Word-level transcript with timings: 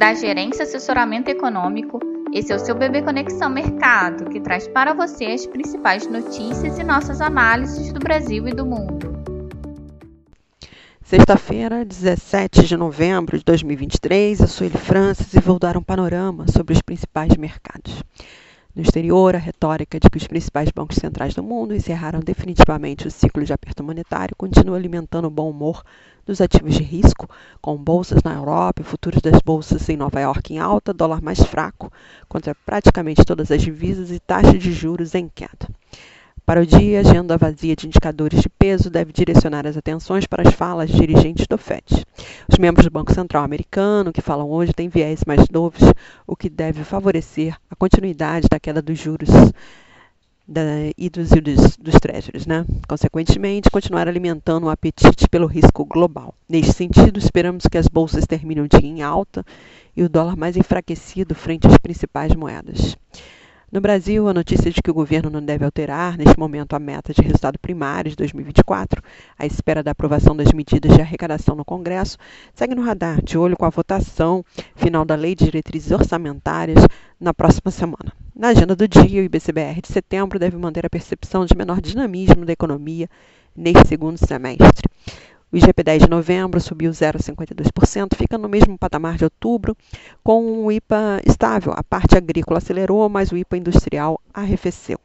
da 0.00 0.14
Gerência 0.14 0.62
Assessoramento 0.62 1.28
Econômico. 1.28 2.00
Esse 2.32 2.50
é 2.50 2.56
o 2.56 2.58
seu 2.58 2.74
Bebê 2.74 3.02
Conexão 3.02 3.50
Mercado, 3.50 4.30
que 4.30 4.40
traz 4.40 4.66
para 4.66 4.94
você 4.94 5.26
as 5.26 5.44
principais 5.44 6.06
notícias 6.06 6.78
e 6.78 6.82
nossas 6.82 7.20
análises 7.20 7.92
do 7.92 8.00
Brasil 8.00 8.48
e 8.48 8.54
do 8.54 8.64
mundo. 8.64 9.12
Sexta-feira, 11.02 11.84
17 11.84 12.62
de 12.62 12.78
novembro 12.78 13.36
de 13.36 13.44
2023, 13.44 14.40
eu 14.40 14.46
sou 14.46 14.66
Eli 14.66 14.78
Francis 14.78 15.34
e 15.34 15.40
vou 15.40 15.58
dar 15.58 15.76
um 15.76 15.82
panorama 15.82 16.46
sobre 16.48 16.72
os 16.72 16.80
principais 16.80 17.36
mercados. 17.36 18.02
No 18.74 18.82
exterior, 18.82 19.34
a 19.34 19.38
retórica 19.38 19.98
de 19.98 20.08
que 20.08 20.18
os 20.18 20.26
principais 20.26 20.70
bancos 20.70 20.96
centrais 20.96 21.34
do 21.34 21.42
mundo 21.42 21.74
encerraram 21.74 22.20
definitivamente 22.20 23.06
o 23.06 23.10
ciclo 23.10 23.44
de 23.44 23.52
aperto 23.52 23.82
monetário 23.82 24.36
continua 24.36 24.76
alimentando 24.76 25.26
o 25.26 25.30
bom 25.30 25.50
humor 25.50 25.82
dos 26.24 26.40
ativos 26.40 26.74
de 26.74 26.82
risco, 26.82 27.28
com 27.60 27.76
bolsas 27.76 28.22
na 28.22 28.34
Europa 28.34 28.82
e 28.82 28.84
futuros 28.84 29.22
das 29.22 29.40
bolsas 29.40 29.88
em 29.88 29.96
Nova 29.96 30.20
York 30.20 30.52
em 30.52 30.58
alta, 30.58 30.92
dólar 30.92 31.22
mais 31.22 31.40
fraco 31.40 31.92
contra 32.28 32.54
praticamente 32.54 33.24
todas 33.24 33.50
as 33.50 33.62
divisas 33.62 34.10
e 34.10 34.18
taxa 34.20 34.58
de 34.58 34.72
juros 34.72 35.14
em 35.14 35.28
queda. 35.28 35.68
Para 36.44 36.62
o 36.62 36.66
dia, 36.66 36.98
a 36.98 37.00
agenda 37.00 37.36
vazia 37.36 37.76
de 37.76 37.86
indicadores 37.86 38.40
de 38.40 38.48
peso 38.48 38.90
deve 38.90 39.12
direcionar 39.12 39.66
as 39.66 39.76
atenções 39.76 40.26
para 40.26 40.48
as 40.48 40.54
falas 40.54 40.90
de 40.90 40.96
dirigentes 40.96 41.46
do 41.46 41.56
FED. 41.56 42.04
Os 42.48 42.58
membros 42.58 42.84
do 42.84 42.90
Banco 42.90 43.14
Central 43.14 43.44
americano 43.44 44.12
que 44.12 44.20
falam 44.20 44.50
hoje 44.50 44.72
têm 44.72 44.88
viés 44.88 45.22
mais 45.26 45.48
novos, 45.48 45.82
o 46.26 46.34
que 46.34 46.48
deve 46.48 46.82
favorecer 46.84 47.56
a 47.70 47.76
continuidade 47.76 48.48
da 48.50 48.58
queda 48.58 48.82
dos 48.82 48.98
juros 48.98 49.28
da, 50.50 50.62
e 50.98 51.08
dos, 51.08 51.30
dos, 51.30 51.76
dos 51.76 51.94
treasuries, 52.00 52.44
né? 52.44 52.66
Consequentemente, 52.88 53.70
continuar 53.70 54.08
alimentando 54.08 54.66
o 54.66 54.70
apetite 54.70 55.28
pelo 55.28 55.46
risco 55.46 55.84
global. 55.84 56.34
Neste 56.48 56.72
sentido, 56.72 57.18
esperamos 57.18 57.66
que 57.70 57.78
as 57.78 57.86
bolsas 57.86 58.26
terminem 58.26 58.64
o 58.64 58.68
dia 58.68 58.88
em 58.88 59.02
alta 59.02 59.46
e 59.96 60.02
o 60.02 60.08
dólar 60.08 60.36
mais 60.36 60.56
enfraquecido 60.56 61.34
frente 61.34 61.68
às 61.68 61.78
principais 61.78 62.34
moedas. 62.34 62.96
No 63.72 63.80
Brasil, 63.80 64.26
a 64.26 64.34
notícia 64.34 64.68
de 64.68 64.82
que 64.82 64.90
o 64.90 64.94
governo 64.94 65.30
não 65.30 65.40
deve 65.40 65.64
alterar, 65.64 66.18
neste 66.18 66.36
momento, 66.36 66.74
a 66.74 66.80
meta 66.80 67.14
de 67.14 67.22
resultado 67.22 67.56
primário 67.56 68.10
de 68.10 68.16
2024, 68.16 69.00
à 69.38 69.46
espera 69.46 69.80
da 69.80 69.92
aprovação 69.92 70.34
das 70.34 70.52
medidas 70.52 70.92
de 70.92 71.00
arrecadação 71.00 71.54
no 71.54 71.64
Congresso, 71.64 72.18
segue 72.52 72.74
no 72.74 72.82
radar, 72.82 73.22
de 73.22 73.38
olho 73.38 73.56
com 73.56 73.64
a 73.64 73.70
votação 73.70 74.44
final 74.74 75.04
da 75.04 75.14
Lei 75.14 75.36
de 75.36 75.44
Diretrizes 75.44 75.92
Orçamentárias 75.92 76.84
na 77.20 77.32
próxima 77.32 77.70
semana. 77.70 78.12
Na 78.34 78.48
agenda 78.48 78.74
do 78.74 78.88
dia, 78.88 79.22
o 79.22 79.24
IBCBR 79.24 79.80
de 79.82 79.88
setembro 79.92 80.36
deve 80.36 80.56
manter 80.56 80.84
a 80.84 80.90
percepção 80.90 81.46
de 81.46 81.56
menor 81.56 81.80
dinamismo 81.80 82.44
da 82.44 82.52
economia 82.52 83.08
neste 83.54 83.86
segundo 83.86 84.18
semestre. 84.18 84.89
O 85.52 85.56
IGP-10 85.56 86.04
de 86.04 86.08
novembro 86.08 86.60
subiu 86.60 86.92
0,52%, 86.92 88.14
fica 88.14 88.38
no 88.38 88.48
mesmo 88.48 88.78
patamar 88.78 89.16
de 89.16 89.24
outubro, 89.24 89.76
com 90.22 90.64
o 90.64 90.70
IPA 90.70 91.20
estável. 91.26 91.72
A 91.74 91.82
parte 91.82 92.16
agrícola 92.16 92.58
acelerou, 92.58 93.08
mas 93.08 93.32
o 93.32 93.36
IPA 93.36 93.56
industrial 93.56 94.20
arrefeceu. 94.32 95.00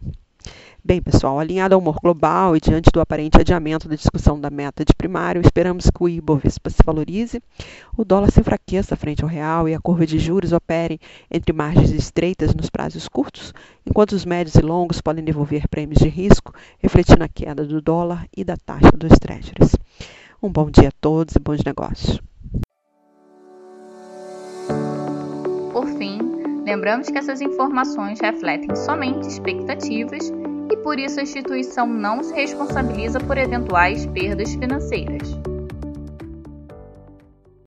Bem, 0.84 1.02
pessoal, 1.02 1.40
alinhado 1.40 1.74
ao 1.74 1.82
humor 1.82 1.98
global 2.00 2.56
e 2.56 2.60
diante 2.60 2.92
do 2.94 3.02
aparente 3.02 3.40
adiamento 3.40 3.90
da 3.90 3.96
discussão 3.96 4.40
da 4.40 4.52
meta 4.52 4.86
de 4.86 4.94
primário, 4.94 5.42
esperamos 5.42 5.90
que 5.90 6.04
o 6.04 6.08
Ibovespa 6.08 6.70
se 6.70 6.78
valorize, 6.86 7.42
o 7.98 8.06
dólar 8.06 8.30
se 8.30 8.40
enfraqueça 8.40 8.96
frente 8.96 9.24
ao 9.24 9.28
real 9.28 9.68
e 9.68 9.74
a 9.74 9.80
curva 9.80 10.06
de 10.06 10.20
juros 10.20 10.54
opere 10.54 11.02
entre 11.32 11.52
margens 11.54 11.90
estreitas 11.90 12.54
nos 12.54 12.70
prazos 12.70 13.08
curtos, 13.08 13.52
enquanto 13.84 14.12
os 14.12 14.26
médios 14.26 14.54
e 14.54 14.62
longos 14.62 15.02
podem 15.02 15.24
devolver 15.24 15.68
prêmios 15.68 15.98
de 15.98 16.08
risco, 16.08 16.54
refletindo 16.78 17.24
a 17.24 17.28
queda 17.28 17.66
do 17.66 17.82
dólar 17.82 18.28
e 18.38 18.44
da 18.44 18.56
taxa 18.56 18.92
dos 18.92 19.18
treasuries. 19.18 19.76
Um 20.46 20.52
bom 20.52 20.70
dia 20.70 20.90
a 20.90 20.92
todos 21.02 21.36
e 21.36 21.40
bons 21.40 21.64
negócios. 21.64 22.22
Por 25.74 25.88
fim, 25.98 26.20
lembramos 26.64 27.10
que 27.10 27.18
essas 27.18 27.42
informações 27.42 28.20
refletem 28.22 28.76
somente 28.76 29.28
expectativas 29.28 30.32
e 30.72 30.78
por 30.84 31.00
isso 31.00 31.20
a 31.20 31.24
instituição 31.24 31.88
não 31.88 32.22
se 32.22 32.32
responsabiliza 32.36 33.20
por 33.22 33.40
eventuais 33.40 34.06
perdas 34.06 34.54
financeiras. 34.54 35.36